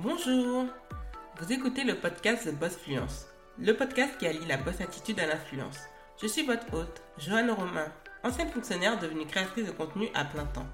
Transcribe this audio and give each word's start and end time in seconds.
Bonjour 0.00 0.66
Vous 1.40 1.52
écoutez 1.52 1.82
le 1.82 1.96
podcast 1.96 2.48
The 2.48 2.54
Boss 2.54 2.76
Fluence, 2.76 3.26
le 3.58 3.72
podcast 3.72 4.16
qui 4.16 4.28
allie 4.28 4.46
la 4.46 4.56
boss 4.56 4.80
attitude 4.80 5.18
à 5.18 5.26
l'influence. 5.26 5.76
Je 6.22 6.28
suis 6.28 6.46
votre 6.46 6.72
hôte, 6.72 7.02
Joanne 7.18 7.50
Romain, 7.50 7.92
ancienne 8.22 8.48
fonctionnaire 8.48 9.00
devenue 9.00 9.26
créatrice 9.26 9.66
de 9.66 9.72
contenu 9.72 10.06
à 10.14 10.24
plein 10.24 10.44
temps. 10.44 10.68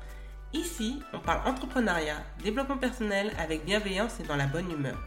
Ici, 0.53 1.01
on 1.15 1.21
parle 1.21 1.49
entrepreneuriat, 1.49 2.23
développement 2.43 2.77
personnel 2.77 3.33
avec 3.39 3.65
bienveillance 3.65 4.21
et 4.21 4.25
dans 4.25 4.37
la 4.37 4.47
bonne 4.47 4.71
humeur. 4.71 5.03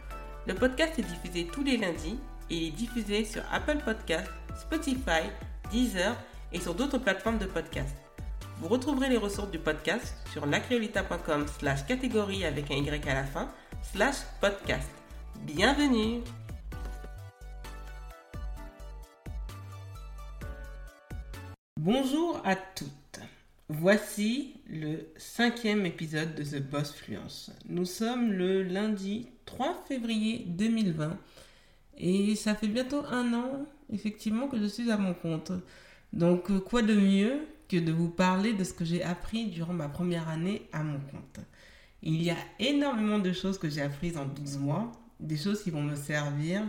Le 0.48 0.54
podcast 0.54 0.98
est 0.98 1.02
diffusé 1.02 1.46
tous 1.46 1.62
les 1.62 1.76
lundis 1.76 2.18
et 2.50 2.56
il 2.56 2.68
est 2.68 2.76
diffusé 2.76 3.24
sur 3.24 3.42
Apple 3.52 3.78
Podcasts, 3.84 4.32
Spotify, 4.56 5.30
Deezer 5.70 6.16
et 6.52 6.58
sur 6.58 6.74
d'autres 6.74 6.98
plateformes 6.98 7.38
de 7.38 7.46
podcast. 7.46 7.94
Vous 8.60 8.66
retrouverez 8.66 9.10
les 9.10 9.16
ressources 9.16 9.52
du 9.52 9.60
podcast 9.60 10.16
sur 10.32 10.44
lacreolita.com 10.44 11.46
slash 11.60 11.86
catégorie 11.86 12.44
avec 12.44 12.68
un 12.72 12.74
Y 12.74 13.08
à 13.08 13.14
la 13.14 13.22
fin 13.22 13.48
slash 13.82 14.16
podcast. 14.40 14.88
Bienvenue 15.44 16.20
Bonjour 21.80 22.40
à 22.44 22.56
toutes. 22.56 22.92
Voici 23.68 24.54
le 24.68 25.08
cinquième 25.16 25.86
épisode 25.86 26.34
de 26.34 26.42
The 26.42 26.62
Boss 26.62 26.92
Fluence. 26.92 27.52
Nous 27.68 27.84
sommes 27.84 28.32
le 28.32 28.62
lundi 28.62 29.28
3 29.46 29.84
février 29.86 30.44
2020 30.48 31.16
et 31.98 32.34
ça 32.36 32.54
fait 32.54 32.68
bientôt 32.68 33.02
un 33.10 33.32
an 33.34 33.66
effectivement 33.92 34.48
que 34.48 34.58
je 34.58 34.66
suis 34.66 34.90
à 34.90 34.96
mon 34.96 35.14
compte. 35.14 35.52
Donc 36.12 36.50
quoi 36.64 36.82
de 36.82 36.94
mieux 36.94 37.46
que 37.68 37.76
de 37.76 37.92
vous 37.92 38.08
parler 38.08 38.54
de 38.54 38.64
ce 38.64 38.72
que 38.72 38.84
j'ai 38.84 39.02
appris 39.02 39.46
durant 39.46 39.74
ma 39.74 39.88
première 39.88 40.28
année 40.28 40.68
à 40.72 40.82
mon 40.82 40.98
compte? 40.98 41.40
Il 42.02 42.22
y 42.22 42.30
a 42.30 42.36
énormément 42.58 43.18
de 43.18 43.32
choses 43.32 43.58
que 43.58 43.68
j'ai 43.68 43.82
apprises 43.82 44.16
en 44.16 44.26
12 44.26 44.58
mois, 44.58 44.92
des 45.20 45.36
choses 45.36 45.62
qui 45.62 45.70
vont 45.70 45.82
me 45.82 45.96
servir 45.96 46.62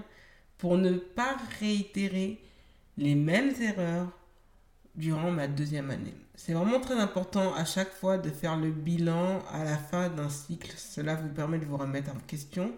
pour 0.57 0.77
ne 0.77 0.93
pas 0.93 1.37
réitérer 1.59 2.41
les 2.97 3.15
mêmes 3.15 3.53
erreurs 3.61 4.11
durant 4.95 5.31
ma 5.31 5.47
deuxième 5.47 5.91
année. 5.91 6.15
C'est 6.35 6.53
vraiment 6.53 6.79
très 6.79 6.95
important 6.99 7.53
à 7.53 7.65
chaque 7.65 7.93
fois 7.93 8.17
de 8.17 8.29
faire 8.29 8.57
le 8.57 8.71
bilan 8.71 9.39
à 9.51 9.63
la 9.63 9.77
fin 9.77 10.09
d'un 10.09 10.29
cycle. 10.29 10.73
Cela 10.77 11.15
vous 11.15 11.29
permet 11.29 11.59
de 11.59 11.65
vous 11.65 11.77
remettre 11.77 12.11
en 12.11 12.19
question. 12.19 12.73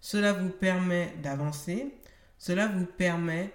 Cela 0.00 0.32
vous 0.32 0.50
permet 0.50 1.14
d'avancer. 1.22 1.94
Cela 2.38 2.68
vous 2.68 2.86
permet 2.86 3.52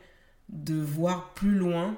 de 0.49 0.75
voir 0.75 1.33
plus 1.33 1.55
loin 1.55 1.97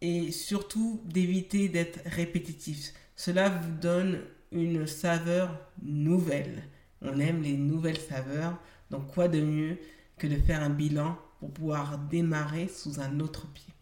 et 0.00 0.32
surtout 0.32 1.00
d'éviter 1.04 1.68
d'être 1.68 2.00
répétitif. 2.06 2.92
Cela 3.16 3.48
vous 3.48 3.72
donne 3.72 4.20
une 4.52 4.86
saveur 4.86 5.50
nouvelle. 5.82 6.64
On 7.02 7.20
aime 7.20 7.42
les 7.42 7.56
nouvelles 7.56 8.00
saveurs, 8.00 8.58
donc 8.90 9.12
quoi 9.12 9.28
de 9.28 9.40
mieux 9.40 9.78
que 10.16 10.26
de 10.26 10.36
faire 10.36 10.62
un 10.62 10.70
bilan 10.70 11.16
pour 11.40 11.52
pouvoir 11.52 11.98
démarrer 11.98 12.68
sous 12.68 13.00
un 13.00 13.20
autre 13.20 13.46
pied? 13.52 13.72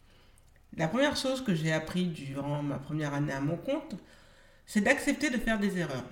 La 0.77 0.89
première 0.89 1.17
chose 1.17 1.43
que 1.43 1.55
j'ai 1.55 1.73
appris 1.73 2.07
durant 2.07 2.63
ma 2.63 2.79
première 2.79 3.15
année 3.15 3.33
à 3.33 3.41
mon 3.41 3.57
compte, 3.57 3.97
c'est 4.67 4.83
d'accepter 4.83 5.31
de 5.31 5.39
faire 5.39 5.59
des 5.59 5.79
erreurs. 5.79 6.05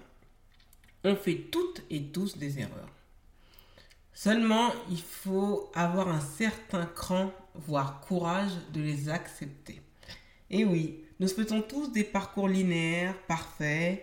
On 1.03 1.17
fait 1.17 1.49
toutes 1.51 1.83
et 1.91 2.05
tous 2.05 2.39
des 2.39 2.61
erreurs. 2.61 2.89
Seulement, 4.15 4.73
il 4.91 5.03
faut 5.03 5.71
avoir 5.75 6.09
un 6.09 6.21
certain 6.21 6.87
cran, 6.87 7.33
voire 7.55 8.01
courage 8.01 8.53
de 8.73 8.81
les 8.81 9.09
accepter. 9.09 9.83
Et 10.49 10.65
oui, 10.65 11.05
nous 11.21 11.29
faisons 11.29 11.61
tous 11.61 11.93
des 11.93 12.05
parcours 12.05 12.49
linéaires, 12.49 13.19
parfaits, 13.27 14.03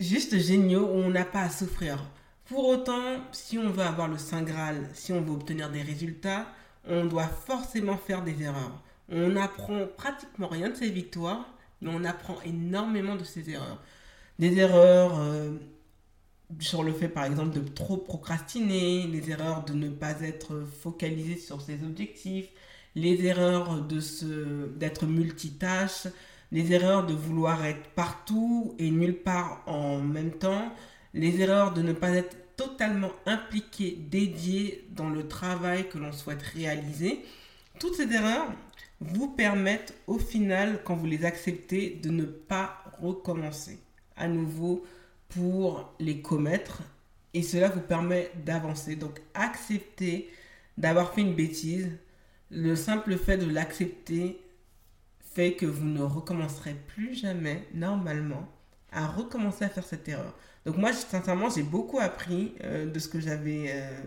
juste 0.00 0.38
géniaux 0.38 0.86
où 0.86 0.98
on 0.98 1.10
n'a 1.10 1.24
pas 1.24 1.42
à 1.42 1.50
souffrir. 1.50 2.04
Pour 2.46 2.68
autant, 2.68 3.20
si 3.32 3.58
on 3.58 3.70
veut 3.70 3.82
avoir 3.82 4.08
le 4.08 4.18
Saint 4.18 4.42
Graal, 4.42 4.88
si 4.94 5.12
on 5.12 5.20
veut 5.20 5.32
obtenir 5.32 5.70
des 5.70 5.82
résultats, 5.82 6.46
on 6.88 7.04
doit 7.04 7.26
forcément 7.26 7.96
faire 7.96 8.22
des 8.22 8.42
erreurs. 8.42 8.82
On 9.08 9.30
n'apprend 9.30 9.86
pratiquement 9.96 10.48
rien 10.48 10.70
de 10.70 10.74
ses 10.74 10.90
victoires, 10.90 11.46
mais 11.80 11.90
on 11.92 12.04
apprend 12.04 12.36
énormément 12.44 13.16
de 13.16 13.24
ses 13.24 13.50
erreurs. 13.50 13.82
Des 14.38 14.58
erreurs 14.58 15.18
euh, 15.18 15.52
sur 16.60 16.82
le 16.82 16.92
fait, 16.92 17.08
par 17.08 17.24
exemple, 17.24 17.54
de 17.58 17.66
trop 17.66 17.96
procrastiner, 17.96 19.06
les 19.06 19.30
erreurs 19.30 19.64
de 19.64 19.72
ne 19.72 19.88
pas 19.88 20.20
être 20.20 20.64
focalisé 20.80 21.36
sur 21.36 21.60
ses 21.60 21.82
objectifs, 21.82 22.48
les 22.94 23.26
erreurs 23.26 23.82
d'être 24.76 25.06
multitâche, 25.06 26.06
les 26.52 26.72
erreurs 26.72 27.06
de 27.06 27.14
vouloir 27.14 27.64
être 27.64 27.88
partout 27.90 28.74
et 28.78 28.90
nulle 28.90 29.16
part 29.16 29.62
en 29.66 29.98
même 29.98 30.32
temps, 30.32 30.72
les 31.14 31.40
erreurs 31.40 31.72
de 31.72 31.82
ne 31.82 31.92
pas 31.92 32.10
être 32.10 32.36
totalement 32.56 33.12
impliqué, 33.26 33.98
dédié 34.10 34.86
dans 34.90 35.10
le 35.10 35.28
travail 35.28 35.88
que 35.88 35.98
l'on 35.98 36.12
souhaite 36.12 36.42
réaliser. 36.42 37.24
Toutes 37.78 37.94
ces 37.94 38.10
erreurs 38.12 38.50
vous 39.00 39.28
permettent 39.28 39.94
au 40.06 40.18
final, 40.18 40.80
quand 40.84 40.94
vous 40.94 41.06
les 41.06 41.24
acceptez, 41.24 42.00
de 42.02 42.10
ne 42.10 42.24
pas 42.24 42.82
recommencer 43.00 43.78
à 44.16 44.28
nouveau 44.28 44.84
pour 45.28 45.92
les 45.98 46.22
commettre 46.22 46.82
et 47.34 47.42
cela 47.42 47.68
vous 47.68 47.80
permet 47.80 48.30
d'avancer. 48.46 48.96
Donc 48.96 49.20
accepter 49.34 50.30
d'avoir 50.78 51.12
fait 51.12 51.20
une 51.20 51.34
bêtise, 51.34 51.90
le 52.50 52.76
simple 52.76 53.16
fait 53.18 53.36
de 53.36 53.50
l'accepter 53.50 54.40
que 55.36 55.66
vous 55.66 55.84
ne 55.84 56.02
recommencerez 56.02 56.74
plus 56.88 57.14
jamais, 57.14 57.68
normalement, 57.74 58.48
à 58.90 59.06
recommencer 59.06 59.64
à 59.64 59.68
faire 59.68 59.84
cette 59.84 60.08
erreur. 60.08 60.34
Donc 60.64 60.78
moi, 60.78 60.92
sincèrement, 60.92 61.50
j'ai 61.50 61.62
beaucoup 61.62 61.98
appris 61.98 62.54
euh, 62.62 62.86
de 62.86 62.98
ce 62.98 63.08
que 63.08 63.20
j'avais... 63.20 63.66
Euh, 63.68 64.02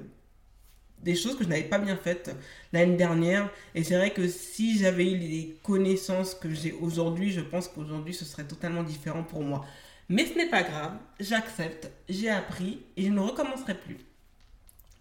des 1.01 1.15
choses 1.15 1.37
que 1.37 1.45
je 1.45 1.49
n'avais 1.49 1.63
pas 1.63 1.79
bien 1.79 1.95
faites 1.95 2.35
l'année 2.73 2.97
dernière. 2.97 3.49
Et 3.73 3.85
c'est 3.85 3.95
vrai 3.95 4.11
que 4.11 4.27
si 4.27 4.77
j'avais 4.77 5.09
eu 5.09 5.17
les 5.17 5.57
connaissances 5.63 6.35
que 6.35 6.53
j'ai 6.53 6.73
aujourd'hui, 6.73 7.31
je 7.31 7.39
pense 7.39 7.69
qu'aujourd'hui, 7.69 8.13
ce 8.13 8.25
serait 8.25 8.43
totalement 8.43 8.83
différent 8.83 9.23
pour 9.23 9.41
moi. 9.41 9.65
Mais 10.09 10.25
ce 10.25 10.33
n'est 10.33 10.49
pas 10.49 10.63
grave, 10.63 10.97
j'accepte, 11.19 11.89
j'ai 12.09 12.29
appris 12.29 12.81
et 12.97 13.05
je 13.05 13.11
ne 13.11 13.19
recommencerai 13.21 13.75
plus. 13.75 13.97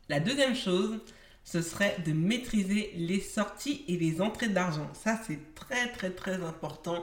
La 0.08 0.20
deuxième 0.20 0.54
chose, 0.54 1.00
ce 1.50 1.62
serait 1.62 1.96
de 2.04 2.12
maîtriser 2.12 2.92
les 2.94 3.20
sorties 3.20 3.82
et 3.88 3.96
les 3.96 4.20
entrées 4.20 4.50
d'argent. 4.50 4.90
Ça, 4.92 5.18
c'est 5.26 5.54
très, 5.54 5.90
très, 5.92 6.10
très 6.10 6.34
important 6.44 7.02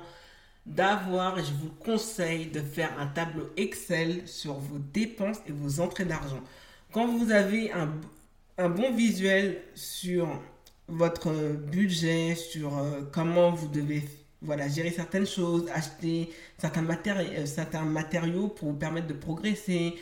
d'avoir, 0.67 1.37
je 1.37 1.51
vous 1.51 1.71
conseille 1.83 2.45
de 2.47 2.61
faire 2.61 2.91
un 2.99 3.07
tableau 3.07 3.49
Excel 3.57 4.21
sur 4.27 4.53
vos 4.53 4.77
dépenses 4.77 5.37
et 5.47 5.51
vos 5.51 5.79
entrées 5.79 6.05
d'argent. 6.05 6.41
Quand 6.91 7.07
vous 7.07 7.31
avez 7.31 7.71
un, 7.71 8.69
bon 8.69 8.93
visuel 8.93 9.63
sur 9.73 10.27
votre 10.87 11.31
budget, 11.71 12.35
sur 12.35 12.77
euh, 12.77 13.01
comment 13.11 13.51
vous 13.51 13.67
devez 13.67 14.03
gérer 14.67 14.91
certaines 14.91 15.25
choses, 15.25 15.67
acheter 15.73 16.29
euh, 16.63 17.45
certains 17.47 17.83
matériaux 17.83 18.49
pour 18.49 18.69
vous 18.69 18.77
permettre 18.77 19.07
de 19.07 19.13
progresser. 19.13 19.95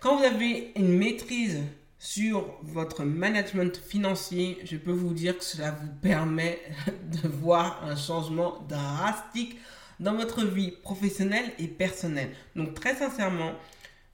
Quand 0.00 0.16
vous 0.16 0.24
avez 0.24 0.72
une 0.76 0.96
maîtrise 0.96 1.58
sur 2.02 2.58
votre 2.62 3.04
management 3.04 3.76
financier, 3.76 4.58
je 4.64 4.76
peux 4.76 4.90
vous 4.90 5.14
dire 5.14 5.38
que 5.38 5.44
cela 5.44 5.70
vous 5.70 5.92
permet 6.02 6.58
de 7.22 7.28
voir 7.28 7.84
un 7.84 7.94
changement 7.94 8.58
drastique 8.68 9.56
dans 10.00 10.16
votre 10.16 10.44
vie 10.44 10.72
professionnelle 10.72 11.52
et 11.60 11.68
personnelle. 11.68 12.30
Donc 12.56 12.74
très 12.74 12.96
sincèrement, 12.96 13.52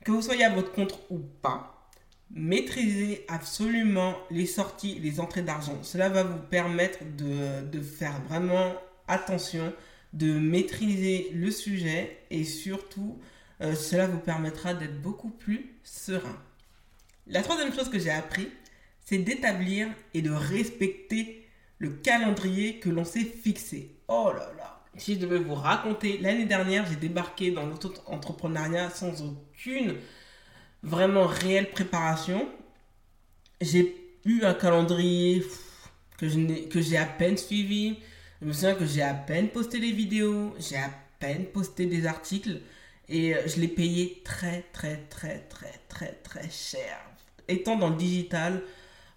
que 0.04 0.12
vous 0.12 0.20
soyez 0.20 0.44
à 0.44 0.54
votre 0.54 0.70
compte 0.72 1.00
ou 1.08 1.18
pas, 1.40 1.88
maîtrisez 2.30 3.24
absolument 3.26 4.16
les 4.30 4.44
sorties, 4.44 4.98
les 5.00 5.18
entrées 5.18 5.40
d'argent. 5.40 5.78
Cela 5.82 6.10
va 6.10 6.24
vous 6.24 6.42
permettre 6.50 6.98
de, 7.16 7.80
faire 7.80 8.20
vraiment 8.28 8.74
attention, 9.06 9.72
de 10.12 10.38
maîtriser 10.38 11.30
le 11.32 11.50
sujet 11.50 12.18
et 12.30 12.44
surtout, 12.44 13.18
euh, 13.62 13.74
cela 13.74 14.06
vous 14.06 14.20
permettra 14.20 14.74
d'être 14.74 15.00
beaucoup 15.00 15.30
plus 15.30 15.72
serein. 15.84 16.36
La 17.30 17.42
troisième 17.42 17.74
chose 17.74 17.90
que 17.90 17.98
j'ai 17.98 18.10
appris, 18.10 18.48
c'est 19.04 19.18
d'établir 19.18 19.88
et 20.14 20.22
de 20.22 20.30
respecter 20.30 21.46
le 21.78 21.90
calendrier 21.90 22.78
que 22.78 22.88
l'on 22.88 23.04
s'est 23.04 23.24
fixé. 23.24 23.96
Oh 24.08 24.32
là 24.34 24.50
là, 24.56 24.82
si 24.96 25.14
je 25.14 25.20
devais 25.20 25.38
vous 25.38 25.54
raconter, 25.54 26.18
l'année 26.18 26.46
dernière, 26.46 26.86
j'ai 26.86 26.96
débarqué 26.96 27.50
dans 27.50 27.66
l'auto-entrepreneuriat 27.66 28.88
sans 28.90 29.22
aucune 29.22 29.96
vraiment 30.82 31.26
réelle 31.26 31.70
préparation. 31.70 32.48
J'ai 33.60 33.94
eu 34.24 34.42
un 34.44 34.54
calendrier 34.54 35.44
que 36.16 36.80
j'ai 36.80 36.96
à 36.96 37.04
peine 37.04 37.36
suivi. 37.36 37.98
Je 38.40 38.46
me 38.46 38.52
souviens 38.54 38.74
que 38.74 38.86
j'ai 38.86 39.02
à 39.02 39.14
peine 39.14 39.48
posté 39.48 39.80
des 39.80 39.92
vidéos, 39.92 40.54
j'ai 40.58 40.76
à 40.76 40.90
peine 41.18 41.44
posté 41.46 41.84
des 41.86 42.06
articles 42.06 42.60
et 43.08 43.34
euh, 43.34 43.42
je 43.46 43.60
l'ai 43.60 43.68
payé 43.68 44.22
très 44.24 44.62
très 44.72 44.96
très 45.10 45.40
très 45.48 45.80
très 45.88 46.12
très 46.22 46.48
cher. 46.50 46.98
Étant 47.48 47.76
dans 47.76 47.90
le 47.90 47.96
digital, 47.96 48.62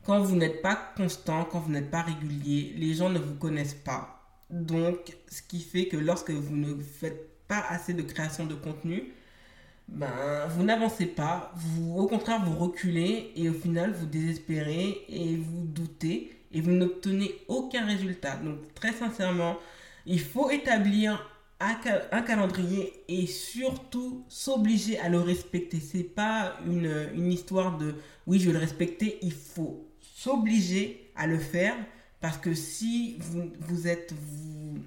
quand 0.06 0.20
vous 0.22 0.36
n'êtes 0.36 0.62
pas 0.62 0.76
constant, 0.98 1.46
quand 1.46 1.60
vous 1.60 1.72
n'êtes 1.72 1.92
pas 1.92 2.02
régulier, 2.02 2.74
les 2.78 2.94
gens 2.94 3.10
ne 3.10 3.20
vous 3.20 3.36
connaissent 3.36 3.74
pas. 3.74 4.22
Donc, 4.50 5.16
ce 5.30 5.42
qui 5.42 5.62
fait 5.62 5.86
que 5.86 5.98
lorsque 5.98 6.32
vous 6.32 6.56
ne 6.56 6.82
faites 6.82 7.30
pas 7.48 7.64
assez 7.70 7.94
de 7.94 8.02
création 8.02 8.46
de 8.46 8.56
contenu, 8.56 9.14
ben, 9.88 10.48
vous 10.50 10.64
n'avancez 10.64 11.06
pas, 11.06 11.52
vous, 11.56 11.98
au 11.98 12.08
contraire, 12.08 12.44
vous 12.46 12.58
reculez 12.58 13.32
et 13.36 13.50
au 13.50 13.54
final, 13.54 13.94
vous 13.94 14.06
désespérez 14.06 15.06
et 15.10 15.36
vous 15.36 15.66
doutez 15.66 16.38
et 16.54 16.62
vous 16.62 16.72
n'obtenez 16.72 17.36
aucun 17.48 17.86
résultat. 17.86 18.38
Donc, 18.38 18.74
très 18.74 18.94
sincèrement, 18.94 19.58
il 20.06 20.20
faut 20.20 20.50
établir 20.50 21.31
un, 22.12 22.22
calendrier 22.22 22.94
et 23.08 23.26
surtout 23.28 24.26
s'obliger 24.28 25.00
à 25.00 25.10
le 25.10 25.20
respecter. 25.20 25.80
C'est 25.80 26.04
pas 26.04 26.56
une, 26.66 27.10
une 27.16 27.32
histoire 27.32 27.78
de 27.78 27.96
oui, 28.28 28.40
je 28.40 28.48
vais 28.48 28.54
le 28.54 28.60
respecter, 28.60 29.20
il 29.22 29.34
faut 29.34 29.88
s'obliger 30.02 31.12
à 31.16 31.28
le 31.28 31.38
faire 31.38 31.76
parce 32.20 32.38
que 32.38 32.54
si 32.54 33.18
vous, 33.20 33.52
vous 33.60 33.88
êtes 33.88 34.14
vous, 34.14 34.78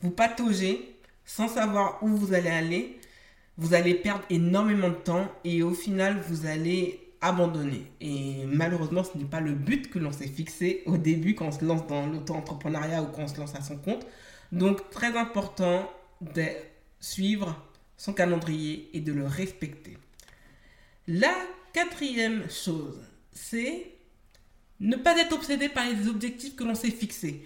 vous 0.00 0.10
pataugez 0.10 0.96
sans 1.24 1.48
savoir 1.48 1.98
où 2.02 2.08
vous 2.08 2.34
allez 2.34 2.50
aller, 2.50 2.98
vous 3.56 3.74
allez 3.74 3.94
perdre 3.94 4.24
énormément 4.30 4.88
de 4.88 4.94
temps 4.94 5.30
et 5.44 5.62
au 5.62 5.72
final, 5.72 6.18
vous 6.28 6.46
allez 6.46 7.00
abandonner. 7.20 7.90
Et 8.00 8.44
malheureusement, 8.46 9.02
ce 9.04 9.16
n'est 9.16 9.24
pas 9.24 9.40
le 9.40 9.52
but 9.52 9.88
que 9.88 9.98
l'on 9.98 10.12
s'est 10.12 10.28
fixé 10.28 10.82
au 10.86 10.98
début 10.98 11.34
quand 11.34 11.46
on 11.46 11.52
se 11.52 11.64
lance 11.64 11.86
dans 11.86 12.06
l'auto-entrepreneuriat 12.06 13.02
ou 13.02 13.06
quand 13.06 13.22
on 13.22 13.28
se 13.28 13.38
lance 13.38 13.54
à 13.54 13.62
son 13.62 13.76
compte. 13.76 14.06
Donc, 14.52 14.90
très 14.90 15.16
important 15.16 15.90
de 16.20 16.46
suivre 17.00 17.56
son 17.96 18.12
calendrier 18.12 18.90
et 18.92 19.00
de 19.00 19.12
le 19.12 19.26
respecter. 19.26 19.98
La 21.06 21.34
quatrième 21.72 22.48
chose, 22.50 23.00
c'est 23.32 23.86
ne 24.80 24.96
pas 24.96 25.16
être 25.18 25.34
obsédé 25.34 25.68
par 25.68 25.84
les 25.86 26.08
objectifs 26.08 26.56
que 26.56 26.64
l'on 26.64 26.74
s'est 26.74 26.90
fixés. 26.90 27.44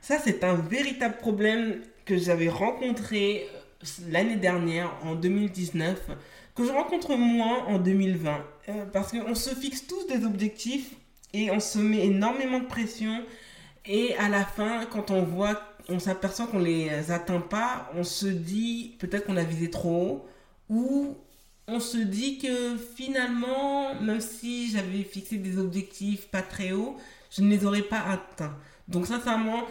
Ça, 0.00 0.18
c'est 0.22 0.44
un 0.44 0.54
véritable 0.54 1.16
problème 1.16 1.80
que 2.04 2.18
j'avais 2.18 2.48
rencontré 2.48 3.46
l'année 4.08 4.36
dernière, 4.36 4.94
en 5.02 5.14
2019, 5.14 6.10
que 6.54 6.64
je 6.64 6.70
rencontre 6.70 7.16
moins 7.16 7.64
en 7.66 7.78
2020. 7.78 8.44
Euh, 8.68 8.84
parce 8.92 9.12
qu'on 9.12 9.34
se 9.34 9.54
fixe 9.54 9.86
tous 9.86 10.06
des 10.06 10.24
objectifs 10.24 10.92
et 11.32 11.50
on 11.50 11.60
se 11.60 11.78
met 11.78 12.06
énormément 12.06 12.60
de 12.60 12.66
pression. 12.66 13.24
Et 13.86 14.14
à 14.16 14.28
la 14.28 14.44
fin, 14.44 14.86
quand 14.86 15.10
on 15.10 15.22
voit, 15.22 15.60
on 15.88 15.98
s'aperçoit 15.98 16.46
qu'on 16.46 16.58
les 16.58 17.10
atteint 17.10 17.40
pas, 17.40 17.90
on 17.94 18.04
se 18.04 18.26
dit 18.26 18.96
peut-être 18.98 19.26
qu'on 19.26 19.36
a 19.36 19.44
visé 19.44 19.70
trop 19.70 19.90
haut. 19.90 20.28
Ou 20.70 21.16
on 21.66 21.80
se 21.80 21.98
dit 21.98 22.38
que 22.38 22.76
finalement, 22.96 23.94
même 24.00 24.20
si 24.20 24.70
j'avais 24.70 25.02
fixé 25.02 25.36
des 25.36 25.58
objectifs 25.58 26.26
pas 26.28 26.42
très 26.42 26.72
hauts, 26.72 26.96
je 27.30 27.42
ne 27.42 27.50
les 27.50 27.64
aurais 27.64 27.82
pas 27.82 28.00
atteints. 28.00 28.56
Donc 28.88 29.06
sincèrement, 29.06 29.64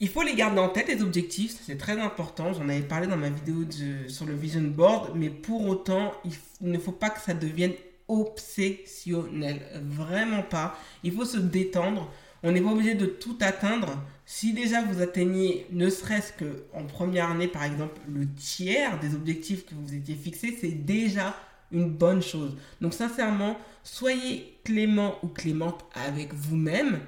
il 0.00 0.08
faut 0.08 0.22
les 0.22 0.34
garder 0.34 0.60
en 0.60 0.68
tête, 0.68 0.88
les 0.88 1.02
objectifs, 1.02 1.58
c'est 1.64 1.78
très 1.78 1.98
important. 1.98 2.52
J'en 2.52 2.68
avais 2.68 2.82
parlé 2.82 3.06
dans 3.06 3.16
ma 3.16 3.30
vidéo 3.30 3.64
sur 4.08 4.26
le 4.26 4.34
vision 4.34 4.62
board, 4.62 5.12
mais 5.14 5.30
pour 5.30 5.66
autant, 5.66 6.12
il, 6.24 6.32
ne 6.70 6.78
faut 6.78 6.92
pas 6.92 7.10
que 7.10 7.20
ça 7.20 7.34
devienne 7.34 7.72
obsessionnel. 8.08 9.60
Vraiment 9.84 10.42
pas. 10.42 10.78
Il 11.02 11.12
faut 11.12 11.24
se 11.24 11.38
détendre. 11.38 12.10
On 12.42 12.52
n'est 12.52 12.60
pas 12.60 12.70
obligé 12.70 12.94
de 12.94 13.06
tout 13.06 13.36
atteindre. 13.40 13.98
Si 14.24 14.52
déjà 14.52 14.82
vous 14.82 15.00
atteignez, 15.00 15.66
ne 15.70 15.88
serait-ce 15.88 16.32
qu'en 16.32 16.84
première 16.84 17.30
année, 17.30 17.48
par 17.48 17.64
exemple, 17.64 18.00
le 18.08 18.26
tiers 18.34 18.98
des 19.00 19.14
objectifs 19.14 19.66
que 19.66 19.74
vous 19.74 19.94
étiez 19.94 20.14
fixés, 20.14 20.56
c'est 20.60 20.72
déjà 20.72 21.34
une 21.72 21.90
bonne 21.90 22.22
chose. 22.22 22.56
Donc 22.80 22.94
sincèrement, 22.94 23.56
soyez 23.82 24.58
clément 24.64 25.18
ou 25.22 25.28
clémente 25.28 25.84
avec 25.94 26.32
vous-même. 26.34 27.00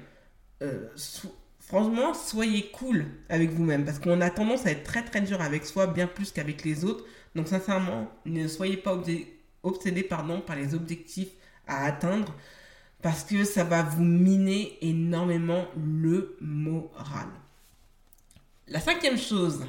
Euh, 0.61 0.87
franchement, 1.59 2.13
soyez 2.13 2.69
cool 2.71 3.05
avec 3.29 3.51
vous-même 3.51 3.85
parce 3.85 3.99
qu'on 3.99 4.21
a 4.21 4.29
tendance 4.29 4.65
à 4.65 4.71
être 4.71 4.83
très 4.83 5.03
très 5.03 5.21
dur 5.21 5.41
avec 5.41 5.65
soi, 5.65 5.87
bien 5.87 6.07
plus 6.07 6.31
qu'avec 6.31 6.63
les 6.65 6.83
autres. 6.85 7.05
Donc 7.35 7.47
sincèrement, 7.47 8.09
ne 8.25 8.47
soyez 8.47 8.77
pas 8.77 9.01
pardon, 10.09 10.41
par 10.41 10.55
les 10.55 10.73
objectifs 10.73 11.29
à 11.67 11.85
atteindre 11.85 12.33
parce 13.01 13.23
que 13.23 13.43
ça 13.43 13.63
va 13.63 13.83
vous 13.83 14.03
miner 14.03 14.77
énormément 14.81 15.65
le 15.77 16.37
moral. 16.41 17.27
La 18.67 18.79
cinquième 18.79 19.17
chose 19.17 19.65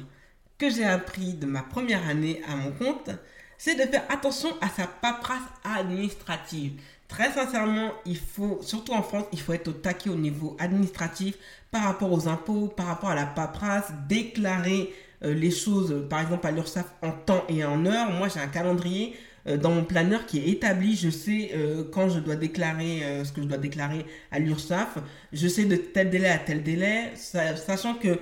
que 0.57 0.69
j'ai 0.69 0.85
appris 0.85 1.33
de 1.33 1.45
ma 1.45 1.63
première 1.63 2.07
année 2.07 2.41
à 2.47 2.55
mon 2.55 2.71
compte, 2.71 3.09
c'est 3.57 3.75
de 3.75 3.89
faire 3.89 4.05
attention 4.09 4.49
à 4.61 4.69
sa 4.69 4.87
paperasse 4.87 5.41
administrative. 5.63 6.73
Très 7.07 7.31
sincèrement, 7.31 7.91
il 8.05 8.17
faut, 8.17 8.59
surtout 8.61 8.93
en 8.93 9.01
France, 9.01 9.25
il 9.31 9.41
faut 9.41 9.53
être 9.53 9.67
au 9.67 9.73
taquet 9.73 10.09
au 10.09 10.15
niveau 10.15 10.55
administratif 10.59 11.35
par 11.69 11.83
rapport 11.83 12.11
aux 12.11 12.27
impôts, 12.27 12.67
par 12.67 12.87
rapport 12.87 13.09
à 13.09 13.15
la 13.15 13.25
paperasse, 13.25 13.91
déclarer 14.07 14.93
euh, 15.23 15.33
les 15.33 15.51
choses, 15.51 16.07
par 16.09 16.21
exemple 16.21 16.47
à 16.47 16.51
l'URSSAF 16.51 16.85
en 17.01 17.11
temps 17.11 17.43
et 17.49 17.63
en 17.63 17.85
heure. 17.85 18.11
Moi, 18.11 18.27
j'ai 18.27 18.39
un 18.39 18.47
calendrier 18.47 19.15
dans 19.45 19.71
mon 19.71 19.83
planeur 19.83 20.25
qui 20.25 20.39
est 20.39 20.49
établi. 20.49 20.95
Je 20.95 21.09
sais 21.09 21.51
euh, 21.53 21.83
quand 21.91 22.09
je 22.09 22.19
dois 22.19 22.35
déclarer 22.35 23.01
ce 23.23 23.31
que 23.31 23.41
je 23.41 23.47
dois 23.47 23.57
déclarer 23.57 24.05
à 24.31 24.39
l'URSSAF. 24.39 24.97
Je 25.33 25.47
sais 25.47 25.65
de 25.65 25.75
tel 25.75 26.09
délai 26.09 26.29
à 26.29 26.37
tel 26.37 26.63
délai, 26.63 27.11
sachant 27.15 27.95
que 27.95 28.19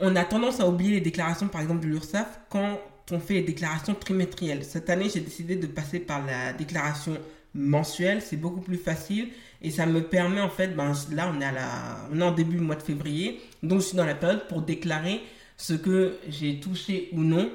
on 0.00 0.16
a 0.16 0.24
tendance 0.24 0.60
à 0.60 0.66
oublier 0.68 0.92
les 0.92 1.00
déclarations, 1.00 1.48
par 1.48 1.60
exemple, 1.60 1.82
de 1.82 1.86
l'URSSAF 1.86 2.40
quand 2.48 2.80
on 3.10 3.18
fait 3.18 3.34
les 3.34 3.42
déclarations 3.42 3.94
trimestrielles. 3.94 4.64
Cette 4.64 4.88
année, 4.88 5.10
j'ai 5.12 5.20
décidé 5.20 5.56
de 5.56 5.66
passer 5.66 5.98
par 5.98 6.24
la 6.24 6.52
déclaration 6.52 7.18
mensuelle. 7.54 8.22
C'est 8.22 8.36
beaucoup 8.36 8.60
plus 8.60 8.78
facile. 8.78 9.28
Et 9.62 9.70
ça 9.70 9.86
me 9.86 10.02
permet 10.02 10.40
en 10.40 10.48
fait, 10.48 10.68
ben, 10.68 10.92
là 11.12 11.32
on 11.34 11.40
est, 11.40 11.44
à 11.44 11.52
la, 11.52 12.08
on 12.12 12.20
est 12.20 12.24
en 12.24 12.32
début 12.32 12.56
du 12.56 12.62
mois 12.62 12.76
de 12.76 12.82
février, 12.82 13.40
donc 13.62 13.80
je 13.80 13.86
suis 13.86 13.96
dans 13.96 14.06
la 14.06 14.14
période 14.14 14.48
pour 14.48 14.62
déclarer 14.62 15.20
ce 15.58 15.74
que 15.74 16.16
j'ai 16.28 16.60
touché 16.60 17.10
ou 17.12 17.20
non 17.20 17.50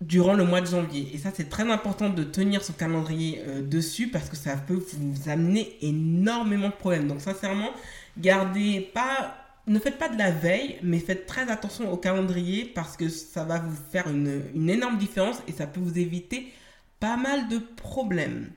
durant 0.00 0.34
le 0.34 0.44
mois 0.44 0.60
de 0.60 0.66
janvier. 0.66 1.10
Et 1.12 1.18
ça 1.18 1.30
c'est 1.34 1.48
très 1.48 1.70
important 1.70 2.08
de 2.08 2.24
tenir 2.24 2.64
son 2.64 2.72
calendrier 2.72 3.42
euh, 3.46 3.62
dessus 3.62 4.08
parce 4.08 4.28
que 4.28 4.36
ça 4.36 4.56
peut 4.56 4.74
vous 4.74 5.28
amener 5.28 5.76
énormément 5.82 6.68
de 6.68 6.74
problèmes. 6.74 7.08
Donc 7.08 7.20
sincèrement, 7.20 7.70
gardez 8.18 8.90
pas, 8.94 9.36
ne 9.66 9.78
faites 9.78 9.98
pas 9.98 10.08
de 10.08 10.18
la 10.18 10.30
veille, 10.30 10.78
mais 10.82 10.98
faites 10.98 11.26
très 11.26 11.50
attention 11.50 11.92
au 11.92 11.96
calendrier 11.96 12.64
parce 12.64 12.96
que 12.96 13.08
ça 13.08 13.44
va 13.44 13.58
vous 13.58 13.76
faire 13.92 14.08
une, 14.08 14.42
une 14.54 14.70
énorme 14.70 14.98
différence 14.98 15.42
et 15.48 15.52
ça 15.52 15.66
peut 15.66 15.80
vous 15.80 15.98
éviter 15.98 16.52
pas 16.98 17.16
mal 17.16 17.48
de 17.48 17.58
problèmes. 17.58 18.50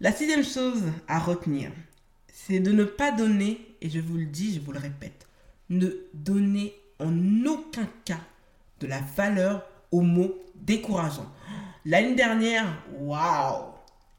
La 0.00 0.10
sixième 0.10 0.44
chose 0.44 0.82
à 1.06 1.20
retenir, 1.20 1.70
c'est 2.32 2.58
de 2.58 2.72
ne 2.72 2.84
pas 2.84 3.12
donner, 3.12 3.76
et 3.80 3.88
je 3.88 4.00
vous 4.00 4.16
le 4.16 4.26
dis, 4.26 4.54
je 4.54 4.60
vous 4.60 4.72
le 4.72 4.80
répète, 4.80 5.28
ne 5.70 5.88
donner 6.12 6.74
en 6.98 7.14
aucun 7.46 7.88
cas 8.04 8.20
de 8.80 8.88
la 8.88 9.00
valeur 9.16 9.64
aux 9.92 10.00
mots 10.00 10.34
décourageants. 10.56 11.30
L'année 11.84 12.14
dernière, 12.14 12.66
waouh 12.98 13.64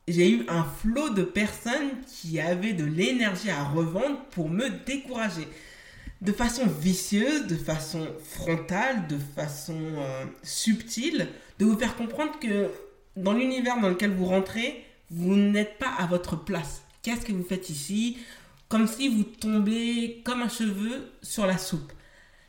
J'ai 0.07 0.29
eu 0.29 0.45
un 0.47 0.63
flot 0.63 1.09
de 1.09 1.23
personnes 1.23 1.91
qui 2.07 2.39
avaient 2.39 2.73
de 2.73 2.85
l'énergie 2.85 3.49
à 3.49 3.63
revendre 3.63 4.19
pour 4.31 4.49
me 4.49 4.69
décourager. 4.85 5.47
De 6.21 6.31
façon 6.31 6.67
vicieuse, 6.67 7.47
de 7.47 7.55
façon 7.55 8.07
frontale, 8.23 9.07
de 9.07 9.17
façon 9.35 9.77
euh, 9.97 10.25
subtile, 10.41 11.27
de 11.59 11.65
vous 11.65 11.77
faire 11.77 11.95
comprendre 11.97 12.39
que 12.39 12.69
dans 13.17 13.33
l'univers 13.33 13.79
dans 13.81 13.89
lequel 13.89 14.11
vous 14.11 14.25
rentrez, 14.25 14.85
vous 15.09 15.35
n'êtes 15.35 15.77
pas 15.77 15.93
à 15.97 16.05
votre 16.05 16.41
place. 16.41 16.83
Qu'est-ce 17.01 17.25
que 17.25 17.33
vous 17.33 17.43
faites 17.43 17.69
ici? 17.69 18.17
Comme 18.69 18.87
si 18.87 19.09
vous 19.09 19.23
tombez 19.23 20.21
comme 20.23 20.41
un 20.41 20.49
cheveu 20.49 21.11
sur 21.21 21.45
la 21.45 21.57
soupe. 21.57 21.91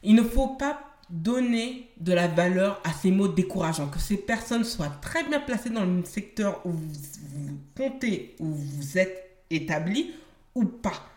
Il 0.02 0.14
ne 0.14 0.22
faut 0.22 0.48
pas 0.48 0.93
donner 1.10 1.88
de 2.00 2.12
la 2.12 2.28
valeur 2.28 2.80
à 2.84 2.92
ces 2.92 3.10
mots 3.10 3.28
décourageants. 3.28 3.88
Que 3.88 3.98
ces 3.98 4.16
personnes 4.16 4.64
soient 4.64 4.92
très 5.00 5.24
bien 5.24 5.40
placées 5.40 5.70
dans 5.70 5.84
le 5.84 6.04
secteur 6.04 6.60
où 6.64 6.70
vous, 6.70 7.58
comptez, 7.76 8.36
où 8.40 8.46
vous 8.46 8.98
êtes 8.98 9.38
établi 9.50 10.12
ou 10.54 10.64
pas. 10.64 11.08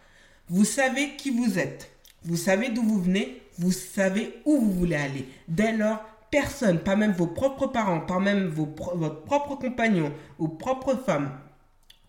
Vous 0.50 0.66
savez 0.66 1.16
qui 1.18 1.32
vous 1.32 1.60
êtes. 1.60 1.92
Vous 2.24 2.38
savez 2.38 2.70
d'où 2.70 2.84
vous 2.84 3.02
venez. 3.02 3.42
Vous 3.60 3.72
savez 3.72 4.36
où 4.46 4.60
vous 4.60 4.72
voulez 4.72 4.96
aller. 4.96 5.26
Dès 5.48 5.74
lors, 5.76 6.00
personne, 6.30 6.80
pas 6.80 6.96
même 6.96 7.14
vos 7.14 7.28
propres 7.28 7.68
parents, 7.68 8.02
pas 8.02 8.20
même 8.20 8.48
vos, 8.48 8.70
votre 8.96 9.22
propre 9.24 9.56
compagnon, 9.56 10.12
vos 10.38 10.48
propres 10.48 10.96
femmes, 10.96 11.32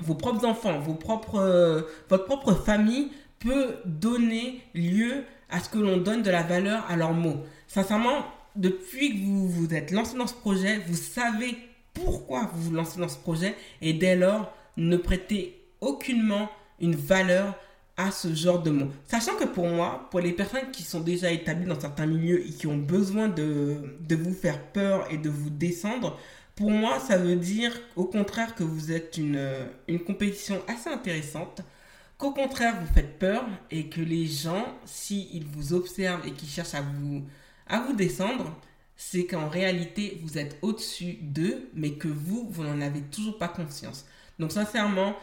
vos 0.00 0.14
propres 0.14 0.44
enfants, 0.44 0.78
vos 0.78 0.94
propres, 0.94 1.40
euh, 1.40 1.82
votre 2.08 2.26
propre 2.26 2.54
famille 2.54 3.10
peut 3.38 3.76
donner 3.84 4.60
lieu 4.74 5.24
à 5.50 5.60
ce 5.60 5.68
que 5.68 5.78
l'on 5.78 5.96
donne 5.96 6.22
de 6.22 6.30
la 6.30 6.42
valeur 6.42 6.84
à 6.88 6.96
leurs 6.96 7.14
mots. 7.14 7.44
Sincèrement, 7.68 8.24
depuis 8.56 9.12
que 9.12 9.24
vous 9.24 9.48
vous 9.48 9.74
êtes 9.74 9.90
lancé 9.90 10.16
dans 10.16 10.26
ce 10.26 10.34
projet, 10.34 10.80
vous 10.88 10.96
savez 10.96 11.56
pourquoi 11.94 12.50
vous 12.52 12.62
vous 12.62 12.74
lancez 12.74 12.98
dans 12.98 13.08
ce 13.08 13.18
projet 13.18 13.54
et 13.80 13.92
dès 13.92 14.16
lors, 14.16 14.52
ne 14.76 14.96
prêtez 14.96 15.60
aucunement 15.80 16.48
une 16.80 16.96
valeur 16.96 17.54
à 17.96 18.10
ce 18.10 18.32
genre 18.34 18.62
de 18.62 18.70
mots. 18.70 18.90
Sachant 19.04 19.34
que 19.36 19.44
pour 19.44 19.66
moi, 19.66 20.08
pour 20.10 20.20
les 20.20 20.32
personnes 20.32 20.70
qui 20.72 20.82
sont 20.82 21.00
déjà 21.00 21.30
établies 21.30 21.66
dans 21.66 21.78
certains 21.78 22.06
milieux 22.06 22.46
et 22.46 22.50
qui 22.50 22.66
ont 22.66 22.76
besoin 22.76 23.28
de, 23.28 23.96
de 24.00 24.16
vous 24.16 24.32
faire 24.32 24.62
peur 24.72 25.06
et 25.10 25.18
de 25.18 25.28
vous 25.28 25.50
descendre, 25.50 26.18
pour 26.54 26.70
moi, 26.70 26.98
ça 27.00 27.18
veut 27.18 27.36
dire 27.36 27.78
au 27.96 28.04
contraire 28.04 28.54
que 28.54 28.64
vous 28.64 28.92
êtes 28.92 29.18
une, 29.18 29.40
une 29.88 30.00
compétition 30.00 30.62
assez 30.68 30.88
intéressante, 30.88 31.62
qu'au 32.16 32.30
contraire, 32.32 32.76
vous 32.80 32.92
faites 32.94 33.18
peur 33.18 33.44
et 33.70 33.88
que 33.88 34.00
les 34.00 34.26
gens, 34.26 34.66
s'ils 34.84 35.44
vous 35.44 35.72
observent 35.74 36.26
et 36.26 36.32
qu'ils 36.32 36.48
cherchent 36.48 36.74
à 36.74 36.82
vous, 36.82 37.24
à 37.68 37.80
vous 37.80 37.94
descendre, 37.94 38.54
c'est 38.96 39.26
qu'en 39.26 39.48
réalité, 39.48 40.20
vous 40.24 40.38
êtes 40.38 40.58
au-dessus 40.62 41.18
d'eux, 41.22 41.70
mais 41.74 41.92
que 41.92 42.08
vous, 42.08 42.48
vous 42.50 42.64
n'en 42.64 42.80
avez 42.80 43.02
toujours 43.02 43.38
pas 43.38 43.48
conscience. 43.48 44.06
Donc 44.38 44.52
sincèrement, 44.52 45.16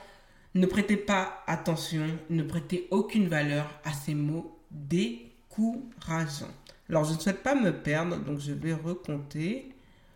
ne 0.53 0.65
prêtez 0.65 0.97
pas 0.97 1.43
attention, 1.47 2.07
ne 2.29 2.43
prêtez 2.43 2.87
aucune 2.89 3.27
valeur 3.27 3.69
à 3.83 3.91
ces 3.91 4.15
mots 4.15 4.57
décourageants. 4.71 6.53
Alors, 6.89 7.03
je 7.03 7.13
ne 7.13 7.19
souhaite 7.19 7.43
pas 7.43 7.55
me 7.55 7.71
perdre, 7.71 8.17
donc 8.17 8.39
je 8.39 8.53
vais 8.53 8.73
recompter. 8.73 9.73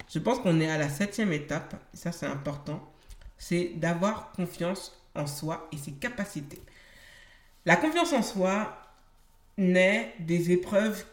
Je 0.07 0.19
pense 0.19 0.39
qu'on 0.39 0.59
est 0.61 0.69
à 0.69 0.77
la 0.77 0.89
septième 0.89 1.33
étape, 1.33 1.75
ça 1.93 2.11
c'est 2.11 2.25
important, 2.25 2.81
c'est 3.37 3.73
d'avoir 3.75 4.31
confiance 4.31 4.97
en 5.15 5.27
soi 5.27 5.67
et 5.71 5.77
ses 5.77 5.91
capacités. 5.91 6.61
La 7.65 7.75
confiance 7.75 8.13
en 8.13 8.23
soi 8.23 8.77
naît 9.57 10.15
des 10.19 10.51
épreuves 10.51 11.05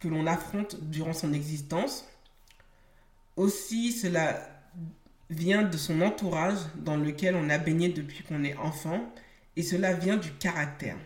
que 0.00 0.08
l'on 0.08 0.26
affronte 0.26 0.76
durant 0.82 1.12
son 1.12 1.32
existence. 1.32 2.06
Aussi, 3.36 3.92
cela 3.92 4.48
vient 5.30 5.62
de 5.62 5.76
son 5.76 6.00
entourage 6.02 6.58
dans 6.76 6.96
lequel 6.96 7.34
on 7.34 7.48
a 7.50 7.58
baigné 7.58 7.88
depuis 7.88 8.22
qu'on 8.22 8.44
est 8.44 8.56
enfant 8.56 9.12
et 9.56 9.62
cela 9.62 9.92
vient 9.92 10.16
du 10.16 10.32
caractère. 10.32 10.96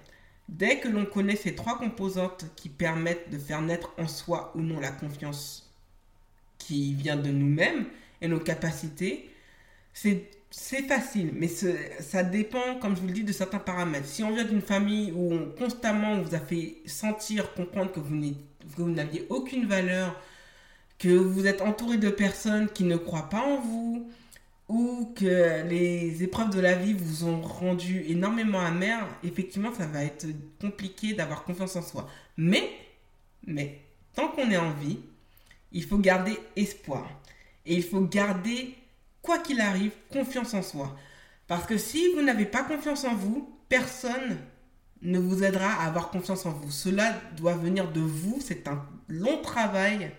Dès 0.49 0.80
que 0.80 0.88
l'on 0.88 1.04
connaît 1.04 1.37
ces 1.37 1.54
trois 1.54 1.78
composantes 1.78 2.47
qui 2.57 2.68
permettent 2.68 3.30
de 3.30 3.38
faire 3.38 3.61
naître 3.61 3.92
en 3.99 4.09
soi 4.09 4.52
ou 4.54 4.61
non 4.61 4.80
la 4.80 4.90
confiance 4.90 5.71
qui 6.59 6.95
vient 6.95 7.16
de 7.16 7.30
nous-mêmes 7.30 7.87
et 8.21 8.28
nos 8.28 8.40
capacités, 8.40 9.30
c'est 9.92 10.30
facile, 10.50 11.33
mais 11.35 11.49
ça 11.49 12.23
dépend, 12.23 12.76
comme 12.81 12.97
je 12.97 13.00
vous 13.00 13.07
le 13.09 13.12
dis, 13.12 13.25
de 13.25 13.33
certains 13.33 13.59
paramètres. 13.59 14.07
Si 14.07 14.23
on 14.25 14.33
vient 14.35 14.45
d'une 14.45 14.62
famille 14.62 15.12
où 15.12 15.33
on, 15.33 15.50
constamment 15.50 16.12
on 16.12 16.23
vous 16.23 16.35
a 16.35 16.40
fait 16.40 16.76
sentir, 16.87 17.52
comprendre 17.55 17.93
que 17.93 18.00
vous 18.00 18.88
n'aviez 18.88 19.26
aucune 19.28 19.67
valeur, 19.67 20.14
que 20.99 21.09
vous 21.09 21.47
êtes 21.47 21.62
entouré 21.62 21.97
de 21.97 22.11
personnes 22.11 22.69
qui 22.69 22.85
ne 22.85 22.97
croient 22.97 23.28
pas 23.28 23.43
en 23.43 23.61
vous, 23.61 24.11
ou 24.69 25.12
que 25.17 25.67
les 25.67 26.23
épreuves 26.23 26.50
de 26.50 26.61
la 26.61 26.75
vie 26.75 26.93
vous 26.93 27.25
ont 27.25 27.40
rendu 27.40 28.05
énormément 28.09 28.61
amer, 28.61 29.07
effectivement, 29.25 29.73
ça 29.73 29.87
va 29.87 30.05
être 30.05 30.26
compliqué 30.61 31.14
d'avoir 31.14 31.45
confiance 31.45 31.76
en 31.76 31.83
soi. 31.83 32.09
Mais, 32.37 32.71
mais, 33.47 33.81
tant 34.14 34.28
qu'on 34.28 34.50
est 34.50 34.59
en 34.59 34.73
vie, 34.73 34.99
il 35.73 35.85
faut 35.85 35.99
garder 35.99 36.38
espoir. 36.55 37.09
Et 37.64 37.76
il 37.76 37.83
faut 37.83 38.02
garder, 38.02 38.75
quoi 39.28 39.38
qu'il 39.38 39.61
arrive, 39.61 39.92
confiance 40.11 40.54
en 40.54 40.62
soi. 40.62 40.97
Parce 41.49 41.66
que 41.66 41.76
si 41.76 42.02
vous 42.14 42.23
n'avez 42.23 42.47
pas 42.47 42.62
confiance 42.62 43.04
en 43.04 43.14
vous, 43.14 43.54
personne 43.68 44.38
ne 45.02 45.18
vous 45.18 45.44
aidera 45.44 45.70
à 45.70 45.87
avoir 45.87 46.08
confiance 46.08 46.47
en 46.47 46.50
vous. 46.50 46.70
Cela 46.70 47.12
doit 47.37 47.54
venir 47.54 47.92
de 47.92 48.00
vous. 48.00 48.38
C'est 48.42 48.66
un 48.68 48.82
long 49.06 49.42
travail 49.42 50.11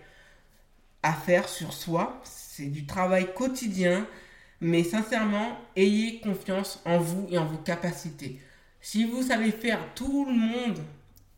à 1.02 1.12
faire 1.12 1.48
sur 1.48 1.72
soi. 1.72 2.20
C'est 2.22 2.66
du 2.66 2.86
travail 2.86 3.34
quotidien. 3.34 4.06
Mais 4.60 4.84
sincèrement, 4.84 5.58
ayez 5.74 6.20
confiance 6.20 6.80
en 6.84 6.98
vous 6.98 7.26
et 7.32 7.38
en 7.38 7.46
vos 7.46 7.58
capacités. 7.58 8.40
Si 8.80 9.04
vous 9.04 9.24
savez 9.24 9.50
faire, 9.50 9.80
tout 9.96 10.24
le 10.24 10.34
monde, 10.34 10.78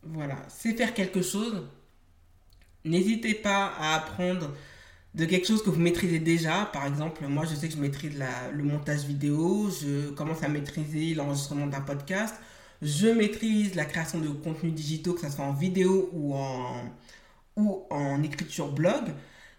voilà, 0.03 0.37
sait 0.47 0.75
faire 0.75 0.93
quelque 0.93 1.23
chose, 1.23 1.67
n'hésitez 2.85 3.33
pas 3.33 3.73
à 3.79 3.95
apprendre 3.95 4.53
de 5.15 5.25
quelque 5.25 5.47
chose 5.47 5.63
que 5.63 5.69
vous 5.69 5.79
maîtrisez 5.79 6.19
déjà. 6.19 6.65
Par 6.73 6.85
exemple, 6.87 7.25
moi, 7.27 7.45
je 7.45 7.55
sais 7.55 7.67
que 7.67 7.73
je 7.75 7.79
maîtrise 7.79 8.13
le 8.51 8.63
montage 8.63 9.05
vidéo, 9.05 9.69
je 9.69 10.09
commence 10.11 10.43
à 10.43 10.47
maîtriser 10.47 11.13
l'enregistrement 11.13 11.67
d'un 11.67 11.81
podcast, 11.81 12.35
je 12.81 13.07
maîtrise 13.07 13.75
la 13.75 13.85
création 13.85 14.19
de 14.19 14.29
contenus 14.29 14.73
digitaux, 14.73 15.13
que 15.13 15.21
ce 15.21 15.29
soit 15.29 15.45
en 15.45 15.53
vidéo 15.53 16.09
ou 16.13 16.35
en, 16.35 16.83
ou 17.55 17.83
en 17.89 18.21
écriture 18.23 18.71
blog. 18.71 19.03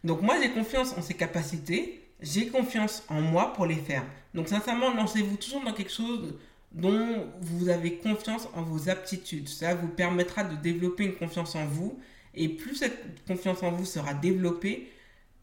Donc 0.03 0.23
moi, 0.23 0.37
j'ai 0.43 0.51
confiance 0.51 0.93
en 0.97 1.03
ces 1.03 1.15
capacités 1.15 2.05
j'ai 2.25 2.49
confiance 2.49 3.05
en 3.09 3.21
moi 3.21 3.53
pour 3.53 3.67
les 3.67 3.77
faire. 3.77 4.05
Donc 4.35 4.49
sincèrement, 4.49 4.93
lancez-vous 4.95 5.37
toujours 5.37 5.63
dans 5.63 5.73
quelque 5.73 5.93
chose 5.93 6.35
dont 6.73 7.27
vous 7.41 7.69
avez 7.69 7.97
confiance 7.97 8.49
en 8.55 8.63
vos 8.63 8.89
aptitudes. 8.89 9.49
Ça 9.49 9.75
vous 9.75 9.89
permettra 9.89 10.43
de 10.43 10.57
développer 10.57 11.05
une 11.05 11.15
confiance 11.15 11.55
en 11.55 11.67
vous. 11.67 11.99
Et 12.35 12.49
plus 12.49 12.75
cette 12.77 13.25
confiance 13.27 13.63
en 13.63 13.71
vous 13.71 13.85
sera 13.85 14.13
développée, 14.13 14.91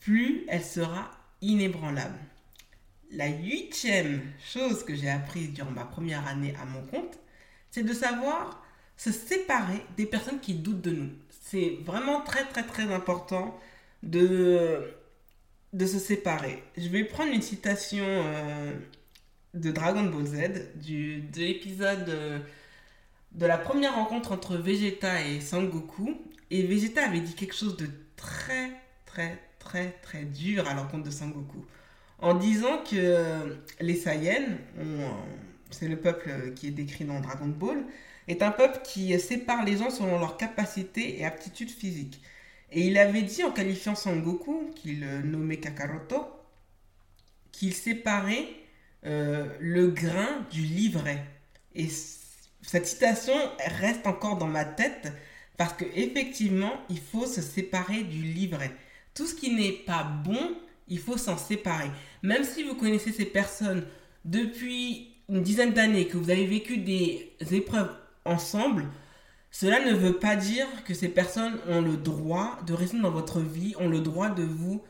plus 0.02 0.46
elle 0.50 0.64
sera 0.64 1.12
inébranlable. 1.42 2.20
La 3.12 3.28
huitième 3.28 4.22
chose 4.54 4.84
que 4.84 4.96
j'ai 4.96 5.10
apprise 5.10 5.54
durant 5.54 5.72
ma 5.72 5.86
première 5.86 6.28
année 6.28 6.54
à 6.62 6.66
mon 6.66 6.82
compte, 6.84 7.20
c'est 7.72 7.84
de 7.84 7.94
savoir 7.94 8.64
se 8.98 9.12
séparer 9.12 9.82
des 9.98 10.06
personnes 10.06 10.40
qui 10.40 10.54
doutent 10.54 10.82
de 10.82 10.92
nous. 10.92 11.10
C'est 11.30 11.78
vraiment 11.86 12.22
très 12.22 12.46
très 12.46 12.64
très 12.64 12.94
important 12.94 13.60
de 14.04 14.94
de 15.74 15.86
se 15.86 16.00
séparer. 16.00 16.62
Je 16.78 16.90
vais 16.90 17.06
prendre 17.06 17.32
une 17.32 17.42
citation 17.42 18.04
euh, 18.06 18.74
de 19.54 19.72
Dragon 19.72 20.04
Ball 20.04 20.26
Z, 20.26 20.76
du, 20.76 21.22
de 21.22 21.40
l'épisode 21.40 22.10
euh, 22.10 22.40
de 23.32 23.46
la 23.46 23.58
première 23.58 23.96
rencontre 23.96 24.32
entre 24.34 24.58
Vegeta 24.58 25.26
et 25.26 25.40
Sangoku. 25.40 26.20
Et 26.50 26.64
Vegeta 26.64 27.06
avait 27.06 27.22
dit 27.22 27.36
quelque 27.36 27.56
chose 27.56 27.78
de 27.78 27.88
très, 28.18 28.72
très, 29.06 29.40
très, 29.64 29.92
très 30.02 30.24
dur 30.24 30.68
à 30.68 30.74
l'encontre 30.74 31.04
de 31.04 31.12
Sangoku. 31.12 31.66
En 32.20 32.34
disant 32.34 32.80
que 32.80 32.96
euh, 32.96 33.56
les 33.80 33.96
Saiyans, 33.96 34.58
c'est 35.72 35.88
le 35.88 35.98
peuple 35.98 36.54
qui 36.56 36.68
est 36.68 36.72
décrit 36.72 37.06
dans 37.06 37.20
Dragon 37.20 37.48
Ball, 37.48 37.84
est 38.28 38.42
un 38.44 38.52
peuple 38.52 38.80
qui 38.84 39.18
sépare 39.20 39.64
les 39.64 39.78
gens 39.78 39.90
selon 39.90 40.20
leurs 40.20 40.38
capacités 40.38 41.20
et 41.20 41.26
aptitudes 41.26 41.72
physiques. 41.72 42.22
Et 42.72 42.88
il 42.88 42.98
avait 42.98 43.24
dit 43.24 43.44
en 43.44 43.52
qualifiant 43.52 43.96
Sangoku, 43.96 44.72
qu'il 44.76 45.00
nommait 45.26 45.58
Kakaroto, 45.58 46.26
qu'il 47.52 47.74
séparait 47.74 48.48
euh, 49.06 49.48
le 49.60 49.88
grain 49.88 50.46
du 50.52 50.62
livret. 50.62 51.26
Et 51.76 51.88
cette 52.62 52.88
citation 52.88 53.34
reste 53.80 54.08
encore 54.08 54.38
dans 54.38 54.48
ma 54.48 54.66
tête 54.66 55.12
parce 55.58 55.74
que 55.74 55.86
effectivement, 55.96 56.74
il 56.90 57.00
faut 57.00 57.26
se 57.26 57.42
séparer 57.42 58.04
du 58.04 58.22
livret. 58.22 58.72
Tout 59.14 59.26
ce 59.26 59.36
qui 59.36 59.54
n'est 59.54 59.72
pas 59.72 60.04
bon, 60.04 60.56
il 60.88 61.00
faut 61.00 61.18
s'en 61.18 61.38
séparer. 61.38 61.90
Même 62.24 62.44
si 62.44 62.64
vous 62.64 62.76
connaissez 62.76 63.12
ces 63.12 63.26
personnes 63.26 63.86
depuis 64.26 65.16
une 65.30 65.42
dizaine 65.42 65.74
d'années, 65.74 66.08
que 66.08 66.18
vous 66.18 66.30
avez 66.30 66.46
vécu 66.46 66.78
des 66.78 67.36
épreuves 67.52 67.94
ensemble, 68.26 68.88
cela 69.52 69.84
ne 69.84 69.94
veut 69.94 70.18
pas 70.18 70.36
dire 70.36 70.66
que 70.86 70.94
ces 70.94 71.10
personnes 71.10 71.60
ont 71.68 71.82
le 71.82 71.98
droit 71.98 72.60
de 72.66 72.74
rester 72.74 73.00
dans 73.00 73.12
votre 73.12 73.42
vie, 73.42 73.76
ont 73.80 73.90
le 73.90 74.00
droit 74.00 74.30
de 74.30 74.44
vous 74.44 74.82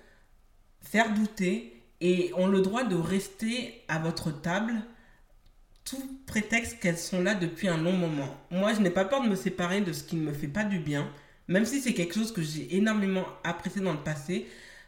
faire 0.81 1.13
douter 1.13 1.83
et 1.99 2.31
ont 2.35 2.47
le 2.47 2.61
droit 2.61 2.83
de 2.83 2.95
rester 2.95 3.83
à 3.87 3.99
votre 3.99 4.31
table 4.41 4.73
tout 5.83 6.19
prétexte 6.25 6.79
qu'elles 6.79 6.97
sont 6.97 7.21
là 7.21 7.33
depuis 7.33 7.67
un 7.67 7.77
long 7.77 7.93
moment. 7.93 8.35
Moi, 8.51 8.73
je 8.73 8.81
n'ai 8.81 8.91
pas 8.91 9.05
peur 9.05 9.23
de 9.23 9.29
me 9.29 9.35
séparer 9.35 9.81
de 9.81 9.93
ce 9.93 10.03
qui 10.03 10.15
ne 10.15 10.21
me 10.21 10.33
fait 10.33 10.47
pas 10.47 10.63
du 10.63 10.79
bien, 10.79 11.11
même 11.51 11.65
si 11.65 11.81
c'est 11.81 11.93
quelque 11.93 12.15
chose 12.15 12.31
que 12.31 12.41
j'ai 12.41 12.75
énormément 12.75 13.25
apprécié 13.43 13.81
dans 13.81 13.91
le 13.91 13.99
passé, 13.99 14.47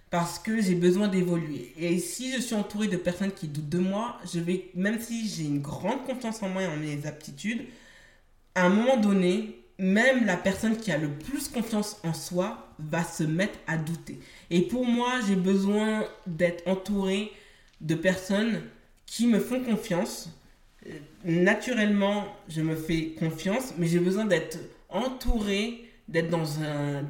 parce 0.10 0.40
que 0.40 0.62
j'ai 0.62 0.76
besoin 0.76 1.08
d'évoluer. 1.08 1.74
Et 1.78 2.00
si 2.00 2.32
je 2.32 2.40
suis 2.40 2.56
entouré 2.56 2.88
de 2.88 2.98
personnes 2.98 3.32
qui 3.32 3.48
doutent 3.48 3.70
de 3.70 3.80
moi, 3.80 4.18
même 4.76 5.00
si 5.00 5.28
j'ai 5.28 5.44
une 5.44 5.60
grande 5.60 6.04
confiance 6.06 6.42
en 6.42 6.50
moi 6.50 6.62
et 6.62 6.68
en 6.68 6.78
mes 6.78 7.06
aptitudes, 7.06 7.64
à 8.56 8.68
un 8.68 8.70
moment 8.70 8.98
donné, 8.98 9.60
même 9.78 10.26
la 10.26 10.38
personne 10.38 10.78
qui 10.78 10.92
a 10.92 10.98
le 10.98 11.10
plus 11.10 11.50
confiance 11.50 11.98
en 12.04 12.14
soi 12.14 12.70
va 12.80 13.04
se 13.04 13.24
mettre 13.24 13.58
à 13.68 13.76
douter. 13.76 14.20
Et 14.50 14.62
pour 14.62 14.86
moi, 14.86 15.20
j'ai 15.28 15.36
besoin 15.36 16.06
d'être 16.28 16.68
entouré 16.68 17.32
de 17.82 17.96
personnes 17.96 18.62
qui 19.06 19.28
me 19.28 19.40
font 19.40 19.62
confiance. 19.62 20.30
Naturellement, 21.26 22.26
je 22.48 22.62
me 22.62 22.76
fais 22.76 23.16
confiance, 23.20 23.74
mais 23.78 23.88
j'ai 23.88 24.00
besoin 24.00 24.26
d'être 24.26 24.60
entouré, 24.90 25.90
d'être 26.08 26.30
dans, 26.30 26.62
un, 26.62 27.04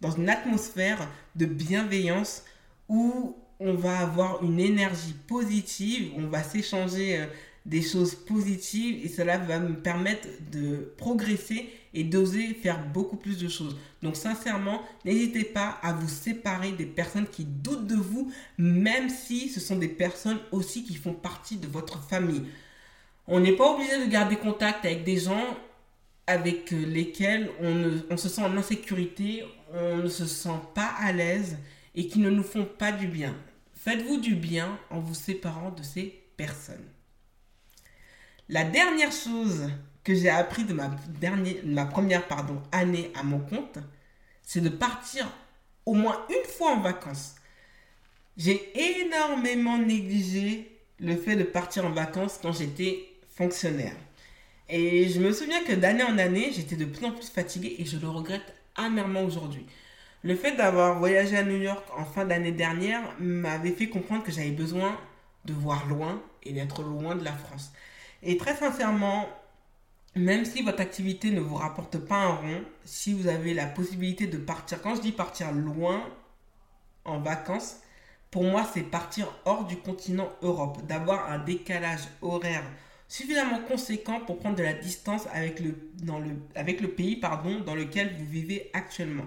dans 0.00 0.10
une 0.10 0.28
atmosphère 0.28 1.08
de 1.34 1.46
bienveillance 1.46 2.44
où 2.88 3.36
on 3.60 3.74
va 3.74 3.98
avoir 3.98 4.42
une 4.42 4.60
énergie 4.60 5.14
positive, 5.26 6.12
on 6.16 6.26
va 6.28 6.42
s'échanger 6.42 7.18
euh, 7.18 7.26
des 7.66 7.82
choses 7.82 8.14
positives 8.14 9.04
et 9.04 9.08
cela 9.08 9.36
va 9.36 9.58
me 9.58 9.74
permettre 9.74 10.28
de 10.50 10.92
progresser 10.96 11.68
et 11.92 12.04
d'oser 12.04 12.54
faire 12.54 12.82
beaucoup 12.86 13.16
plus 13.16 13.38
de 13.38 13.48
choses. 13.48 13.76
Donc 14.02 14.16
sincèrement, 14.16 14.82
n'hésitez 15.04 15.44
pas 15.44 15.78
à 15.82 15.92
vous 15.92 16.08
séparer 16.08 16.72
des 16.72 16.86
personnes 16.86 17.26
qui 17.26 17.44
doutent 17.44 17.86
de 17.86 17.96
vous, 17.96 18.32
même 18.56 19.08
si 19.08 19.48
ce 19.48 19.60
sont 19.60 19.76
des 19.76 19.88
personnes 19.88 20.38
aussi 20.52 20.84
qui 20.84 20.94
font 20.94 21.12
partie 21.14 21.56
de 21.56 21.66
votre 21.66 22.02
famille. 22.08 22.44
On 23.26 23.40
n'est 23.40 23.52
pas 23.52 23.74
obligé 23.74 24.04
de 24.04 24.10
garder 24.10 24.36
contact 24.36 24.84
avec 24.84 25.04
des 25.04 25.18
gens 25.18 25.56
avec 26.28 26.70
lesquels 26.72 27.50
on, 27.58 28.16
se 28.18 28.28
sent 28.28 28.42
en 28.42 28.54
insécurité, 28.56 29.44
on 29.72 29.96
ne 29.96 30.08
se 30.08 30.26
sent 30.26 30.60
pas 30.74 30.92
à 31.00 31.10
l'aise 31.10 31.56
et 31.94 32.06
qui 32.06 32.18
ne 32.18 32.28
nous 32.28 32.42
font 32.42 32.66
pas 32.66 32.92
du 32.92 33.08
bien. 33.08 33.34
Faites-vous 33.72 34.18
du 34.18 34.34
bien 34.34 34.78
en 34.90 35.00
vous 35.00 35.14
séparant 35.14 35.70
de 35.70 35.82
ces 35.82 36.22
personnes. 36.36 36.84
La 38.50 38.64
dernière 38.64 39.10
chose 39.10 39.70
que 40.04 40.14
j'ai 40.14 40.28
appris 40.28 40.64
de 40.64 40.74
ma, 40.74 41.86
première 41.86 42.24
année 42.72 43.10
à 43.18 43.22
mon 43.22 43.40
compte, 43.40 43.78
c'est 44.42 44.60
de 44.60 44.68
partir 44.68 45.26
au 45.86 45.94
moins 45.94 46.26
une 46.28 46.50
fois 46.50 46.72
en 46.72 46.80
vacances. 46.80 47.36
J'ai 48.36 48.70
énormément 49.00 49.78
négligé 49.78 50.78
le 51.00 51.16
fait 51.16 51.36
de 51.36 51.44
partir 51.44 51.86
en 51.86 51.90
vacances 51.90 52.38
quand 52.42 52.52
j'étais 52.52 53.08
fonctionnaire. 53.34 53.96
Et 54.68 55.08
je 55.08 55.20
me 55.20 55.32
souviens 55.32 55.64
que 55.64 55.72
d'année 55.72 56.02
en 56.02 56.18
année, 56.18 56.50
j'étais 56.52 56.76
de 56.76 56.84
plus 56.84 57.06
en 57.06 57.12
plus 57.12 57.30
fatiguée 57.30 57.76
et 57.78 57.86
je 57.86 57.98
le 57.98 58.08
regrette 58.08 58.54
amèrement 58.76 59.22
aujourd'hui. 59.22 59.66
Le 60.22 60.34
fait 60.34 60.56
d'avoir 60.56 60.98
voyagé 60.98 61.36
à 61.36 61.42
New 61.42 61.56
York 61.56 61.84
en 61.96 62.04
fin 62.04 62.26
d'année 62.26 62.52
dernière 62.52 63.00
m'avait 63.18 63.72
fait 63.72 63.88
comprendre 63.88 64.24
que 64.24 64.32
j'avais 64.32 64.50
besoin 64.50 64.98
de 65.46 65.54
voir 65.54 65.86
loin 65.86 66.20
et 66.42 66.52
d'être 66.52 66.82
loin 66.82 67.16
de 67.16 67.24
la 67.24 67.32
France. 67.32 67.72
Et 68.22 68.36
très 68.36 68.56
sincèrement, 68.56 69.26
même 70.16 70.44
si 70.44 70.62
votre 70.62 70.80
activité 70.80 71.30
ne 71.30 71.40
vous 71.40 71.54
rapporte 71.54 71.96
pas 71.98 72.16
un 72.16 72.34
rond, 72.34 72.62
si 72.84 73.14
vous 73.14 73.28
avez 73.28 73.54
la 73.54 73.66
possibilité 73.66 74.26
de 74.26 74.36
partir, 74.36 74.82
quand 74.82 74.96
je 74.96 75.00
dis 75.00 75.12
partir 75.12 75.52
loin 75.52 76.02
en 77.04 77.20
vacances, 77.20 77.78
pour 78.30 78.42
moi 78.42 78.66
c'est 78.74 78.82
partir 78.82 79.32
hors 79.46 79.64
du 79.64 79.76
continent 79.76 80.28
Europe, 80.42 80.84
d'avoir 80.86 81.30
un 81.30 81.38
décalage 81.38 82.08
horaire 82.20 82.64
suffisamment 83.08 83.60
conséquent 83.60 84.20
pour 84.20 84.38
prendre 84.38 84.56
de 84.56 84.62
la 84.62 84.74
distance 84.74 85.26
avec 85.32 85.60
le, 85.60 85.74
dans 86.02 86.18
le, 86.18 86.30
avec 86.54 86.80
le 86.80 86.88
pays 86.88 87.16
pardon, 87.16 87.60
dans 87.60 87.74
lequel 87.74 88.14
vous 88.18 88.26
vivez 88.26 88.70
actuellement. 88.74 89.26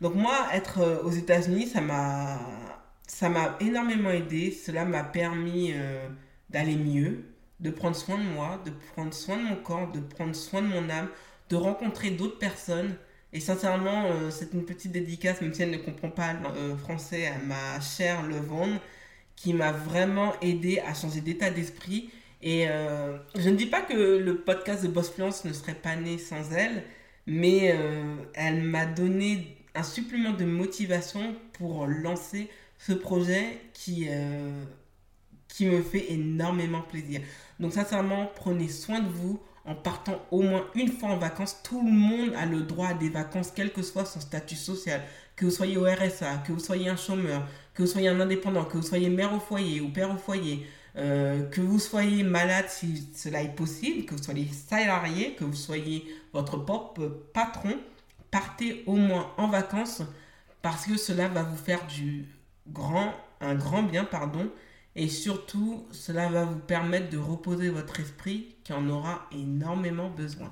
Donc 0.00 0.16
moi, 0.16 0.48
être 0.52 0.80
euh, 0.80 1.02
aux 1.04 1.12
États-Unis, 1.12 1.68
ça 1.68 1.80
m'a 1.80 3.56
énormément 3.60 4.10
aidé. 4.10 4.50
Cela 4.50 4.84
m'a 4.84 5.04
permis 5.04 5.72
euh, 5.72 6.08
d'aller 6.50 6.74
mieux, 6.74 7.24
de 7.60 7.70
prendre 7.70 7.94
soin 7.94 8.18
de 8.18 8.24
moi, 8.24 8.60
de 8.64 8.72
prendre 8.94 9.14
soin 9.14 9.36
de 9.36 9.42
mon 9.44 9.56
corps, 9.56 9.92
de 9.92 10.00
prendre 10.00 10.34
soin 10.34 10.60
de 10.60 10.66
mon 10.66 10.90
âme, 10.90 11.08
de 11.48 11.56
rencontrer 11.56 12.10
d'autres 12.10 12.38
personnes. 12.38 12.96
Et 13.32 13.38
sincèrement, 13.38 14.06
euh, 14.06 14.30
c'est 14.30 14.52
une 14.52 14.64
petite 14.64 14.90
dédicace, 14.90 15.40
même 15.40 15.54
si 15.54 15.62
elle 15.62 15.70
ne 15.70 15.78
comprend 15.78 16.10
pas 16.10 16.32
le 16.32 16.76
français, 16.76 17.28
à 17.28 17.38
ma 17.38 17.80
chère 17.80 18.24
Levonne, 18.24 18.80
qui 19.36 19.54
m'a 19.54 19.70
vraiment 19.70 20.32
aidé 20.40 20.80
à 20.80 20.94
changer 20.94 21.20
d'état 21.20 21.50
d'esprit 21.50 22.10
et 22.42 22.66
euh, 22.68 23.16
je 23.36 23.48
ne 23.48 23.56
dis 23.56 23.66
pas 23.66 23.80
que 23.82 23.94
le 23.94 24.36
podcast 24.38 24.82
de 24.82 24.88
Boss 24.88 25.10
Fluence 25.10 25.44
ne 25.44 25.52
serait 25.52 25.74
pas 25.74 25.94
né 25.94 26.18
sans 26.18 26.52
elle, 26.52 26.82
mais 27.26 27.72
euh, 27.72 28.16
elle 28.34 28.62
m'a 28.62 28.84
donné 28.84 29.56
un 29.76 29.84
supplément 29.84 30.32
de 30.32 30.44
motivation 30.44 31.36
pour 31.52 31.86
lancer 31.86 32.50
ce 32.78 32.92
projet 32.92 33.60
qui, 33.74 34.06
euh, 34.10 34.64
qui 35.46 35.66
me 35.66 35.82
fait 35.82 36.12
énormément 36.12 36.82
plaisir. 36.82 37.20
Donc 37.60 37.74
sincèrement, 37.74 38.28
prenez 38.34 38.68
soin 38.68 38.98
de 38.98 39.08
vous 39.08 39.40
en 39.64 39.76
partant 39.76 40.20
au 40.32 40.42
moins 40.42 40.66
une 40.74 40.88
fois 40.88 41.10
en 41.10 41.18
vacances. 41.18 41.62
Tout 41.62 41.80
le 41.84 41.92
monde 41.92 42.32
a 42.36 42.44
le 42.44 42.62
droit 42.62 42.88
à 42.88 42.94
des 42.94 43.08
vacances, 43.08 43.52
quel 43.54 43.72
que 43.72 43.82
soit 43.82 44.04
son 44.04 44.18
statut 44.20 44.56
social. 44.56 45.00
Que 45.36 45.44
vous 45.44 45.52
soyez 45.52 45.76
au 45.76 45.84
RSA, 45.84 46.38
que 46.44 46.52
vous 46.52 46.58
soyez 46.58 46.88
un 46.88 46.96
chômeur, 46.96 47.46
que 47.72 47.82
vous 47.82 47.88
soyez 47.88 48.08
un 48.08 48.18
indépendant, 48.20 48.64
que 48.64 48.76
vous 48.76 48.82
soyez 48.82 49.08
mère 49.08 49.32
au 49.32 49.38
foyer 49.38 49.80
ou 49.80 49.90
père 49.90 50.10
au 50.10 50.18
foyer. 50.18 50.66
Euh, 50.96 51.48
que 51.48 51.62
vous 51.62 51.78
soyez 51.78 52.22
malade 52.22 52.66
si 52.68 53.08
cela 53.14 53.42
est 53.42 53.54
possible, 53.54 54.04
que 54.04 54.14
vous 54.14 54.22
soyez 54.22 54.48
salarié, 54.48 55.34
que 55.34 55.44
vous 55.44 55.54
soyez 55.54 56.04
votre 56.34 56.58
propre 56.58 57.06
patron, 57.32 57.78
partez 58.30 58.82
au 58.86 58.96
moins 58.96 59.32
en 59.38 59.48
vacances 59.48 60.02
parce 60.60 60.86
que 60.86 60.96
cela 60.96 61.28
va 61.28 61.42
vous 61.42 61.56
faire 61.56 61.86
du 61.86 62.26
grand, 62.68 63.14
un 63.40 63.54
grand 63.54 63.82
bien, 63.82 64.04
pardon, 64.04 64.50
et 64.94 65.08
surtout 65.08 65.86
cela 65.90 66.28
va 66.28 66.44
vous 66.44 66.58
permettre 66.58 67.08
de 67.08 67.18
reposer 67.18 67.70
votre 67.70 67.98
esprit 68.00 68.56
qui 68.62 68.72
en 68.72 68.88
aura 68.88 69.26
énormément 69.32 70.10
besoin. 70.10 70.50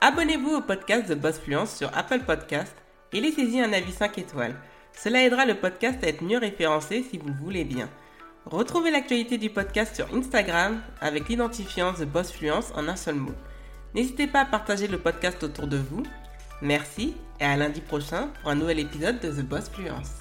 Abonnez-vous 0.00 0.56
au 0.56 0.60
podcast 0.60 1.08
de 1.08 1.14
Boss 1.14 1.38
Fluence 1.38 1.76
sur 1.76 1.96
Apple 1.96 2.20
Podcast 2.20 2.74
et 3.12 3.20
laissez-y 3.20 3.60
un 3.60 3.72
avis 3.72 3.92
5 3.92 4.18
étoiles. 4.18 4.56
Cela 4.92 5.22
aidera 5.22 5.46
le 5.46 5.54
podcast 5.54 6.02
à 6.02 6.08
être 6.08 6.22
mieux 6.22 6.38
référencé 6.38 7.02
si 7.02 7.18
vous 7.18 7.28
le 7.28 7.34
voulez 7.34 7.64
bien. 7.64 7.88
Retrouvez 8.50 8.90
l'actualité 8.90 9.36
du 9.36 9.50
podcast 9.50 9.94
sur 9.94 10.06
Instagram 10.14 10.80
avec 11.02 11.28
l'identifiant 11.28 11.92
The 11.92 12.04
Boss 12.04 12.32
Fluence 12.32 12.72
en 12.74 12.88
un 12.88 12.96
seul 12.96 13.16
mot. 13.16 13.34
N'hésitez 13.94 14.26
pas 14.26 14.40
à 14.40 14.44
partager 14.46 14.88
le 14.88 14.98
podcast 14.98 15.42
autour 15.42 15.66
de 15.66 15.76
vous. 15.76 16.02
Merci 16.62 17.14
et 17.40 17.44
à 17.44 17.58
lundi 17.58 17.82
prochain 17.82 18.30
pour 18.40 18.50
un 18.50 18.54
nouvel 18.54 18.78
épisode 18.78 19.20
de 19.20 19.28
The 19.28 19.44
Boss 19.44 19.68
Fluence. 19.68 20.17